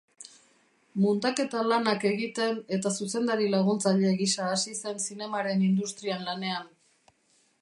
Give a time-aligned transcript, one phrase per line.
[1.03, 6.71] Muntaketa-lanak egiten eta zuzendari-laguntzaile gisa hasi zen zinemaren industrian lanean.